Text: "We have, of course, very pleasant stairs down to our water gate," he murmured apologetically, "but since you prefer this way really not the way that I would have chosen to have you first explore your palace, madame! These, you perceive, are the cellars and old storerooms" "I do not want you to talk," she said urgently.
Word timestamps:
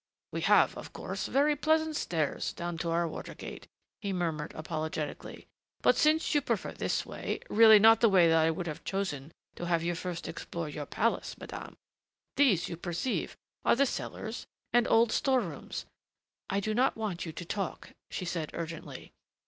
"We 0.31 0.41
have, 0.41 0.75
of 0.77 0.93
course, 0.93 1.27
very 1.27 1.55
pleasant 1.55 1.95
stairs 1.95 2.53
down 2.53 2.79
to 2.79 2.89
our 2.89 3.07
water 3.07 3.35
gate," 3.35 3.67
he 4.01 4.11
murmured 4.11 4.51
apologetically, 4.55 5.45
"but 5.83 5.95
since 5.95 6.33
you 6.33 6.41
prefer 6.41 6.71
this 6.71 7.05
way 7.05 7.39
really 7.51 7.77
not 7.77 8.01
the 8.01 8.09
way 8.09 8.27
that 8.27 8.39
I 8.43 8.49
would 8.49 8.65
have 8.65 8.83
chosen 8.83 9.31
to 9.57 9.67
have 9.67 9.83
you 9.83 9.93
first 9.93 10.27
explore 10.27 10.67
your 10.67 10.87
palace, 10.87 11.37
madame! 11.37 11.77
These, 12.35 12.67
you 12.67 12.77
perceive, 12.77 13.37
are 13.63 13.75
the 13.75 13.85
cellars 13.85 14.47
and 14.73 14.87
old 14.87 15.11
storerooms" 15.11 15.85
"I 16.49 16.61
do 16.61 16.73
not 16.73 16.97
want 16.97 17.27
you 17.27 17.31
to 17.33 17.45
talk," 17.45 17.91
she 18.09 18.25
said 18.25 18.49
urgently. 18.55 19.11